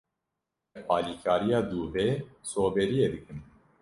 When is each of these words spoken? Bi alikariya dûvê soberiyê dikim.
Bi 0.73 0.79
alikariya 0.95 1.59
dûvê 1.69 2.09
soberiyê 2.51 3.07
dikim. 3.13 3.39